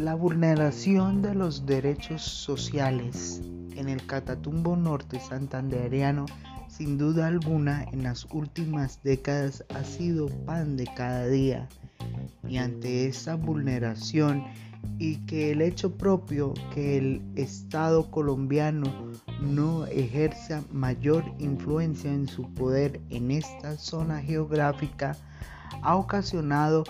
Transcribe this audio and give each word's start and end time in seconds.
La 0.00 0.14
vulneración 0.14 1.20
de 1.20 1.34
los 1.34 1.66
derechos 1.66 2.22
sociales 2.22 3.42
en 3.76 3.90
el 3.90 4.06
Catatumbo 4.06 4.74
Norte 4.74 5.20
Santandereano 5.20 6.24
sin 6.68 6.96
duda 6.96 7.26
alguna 7.26 7.84
en 7.92 8.04
las 8.04 8.26
últimas 8.32 9.02
décadas 9.02 9.62
ha 9.68 9.84
sido 9.84 10.30
pan 10.46 10.78
de 10.78 10.88
cada 10.96 11.26
día. 11.26 11.68
Y 12.48 12.56
ante 12.56 13.08
esa 13.08 13.34
vulneración 13.34 14.42
y 14.98 15.16
que 15.26 15.50
el 15.50 15.60
hecho 15.60 15.94
propio 15.98 16.54
que 16.72 16.96
el 16.96 17.20
Estado 17.36 18.10
colombiano 18.10 19.12
no 19.42 19.84
ejerza 19.84 20.62
mayor 20.72 21.24
influencia 21.38 22.10
en 22.10 22.26
su 22.26 22.44
poder 22.54 23.02
en 23.10 23.30
esta 23.30 23.76
zona 23.76 24.22
geográfica 24.22 25.14
ha 25.82 25.94
ocasionado 25.94 26.84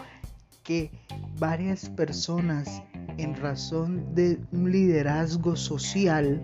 que 0.62 0.92
varias 1.40 1.88
personas 1.88 2.84
en 3.18 3.34
razón 3.36 4.14
de 4.14 4.38
un 4.52 4.70
liderazgo 4.70 5.56
social 5.56 6.40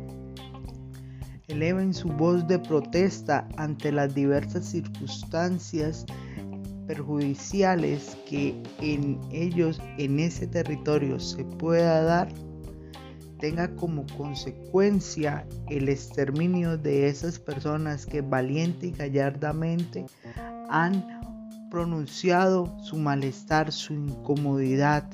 eleven 1.48 1.94
su 1.94 2.08
voz 2.08 2.46
de 2.48 2.58
protesta 2.58 3.48
ante 3.56 3.92
las 3.92 4.14
diversas 4.14 4.66
circunstancias 4.66 6.04
perjudiciales 6.86 8.16
que 8.28 8.60
en 8.80 9.20
ellos, 9.32 9.80
en 9.98 10.20
ese 10.20 10.46
territorio 10.46 11.18
se 11.18 11.44
pueda 11.44 12.02
dar, 12.02 12.28
tenga 13.38 13.74
como 13.76 14.06
consecuencia 14.16 15.46
el 15.68 15.88
exterminio 15.88 16.78
de 16.78 17.08
esas 17.08 17.38
personas 17.38 18.06
que 18.06 18.22
valiente 18.22 18.88
y 18.88 18.90
gallardamente 18.92 20.06
han 20.68 21.04
pronunciado 21.70 22.76
su 22.82 22.96
malestar, 22.96 23.72
su 23.72 23.92
incomodidad 23.92 25.08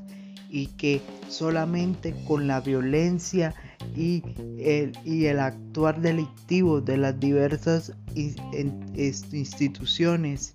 y 0.53 0.67
que 0.67 1.01
solamente 1.29 2.15
con 2.29 2.47
la 2.47 2.61
violencia 2.61 3.55
y 3.97 4.23
el, 4.59 4.93
y 5.03 5.25
el 5.25 5.41
actuar 5.41 6.03
delictivo 6.03 6.83
de 6.83 6.99
las 6.99 7.19
diversas 7.19 7.95
instituciones 8.15 10.55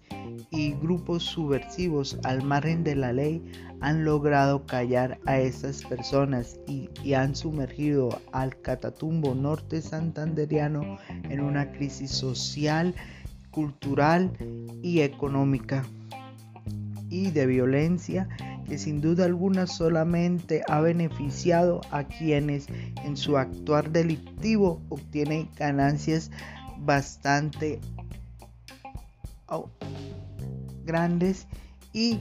y 0.52 0.73
grupos 0.73 1.23
subversivos 1.23 2.20
al 2.23 2.44
margen 2.44 2.84
de 2.84 2.95
la 2.95 3.12
ley 3.12 3.42
han 3.81 4.06
logrado 4.06 4.68
callar 4.68 5.20
a 5.25 5.40
estas 5.40 5.84
personas 5.84 6.59
y, 6.68 6.92
y, 7.03 7.14
han 7.14 7.36
sumergido 7.36 8.22
al 8.31 8.62
Catatumbo 8.62 9.34
norte 9.34 9.81
santanderiano 9.81 11.00
en 11.30 11.42
una 11.42 11.72
crisis 11.72 12.12
social, 12.12 12.94
cultural 13.50 14.31
y 14.84 15.02
económica 15.02 15.84
y 17.09 17.31
de 17.31 17.48
violencia 17.48 18.28
que 18.68 18.78
sin 18.78 19.00
duda 19.02 19.26
alguna 19.26 19.66
solamente 19.66 20.64
ha 20.68 20.82
beneficiado 20.82 21.82
a 21.92 22.04
quienes 22.04 22.68
en 23.04 23.16
su 23.16 23.38
actuar 23.38 23.92
delictivo 23.92 24.82
obtienen 24.90 25.50
ganancias 25.58 26.32
bastante 26.80 27.80
grandes 30.86 31.48
y 31.94 32.20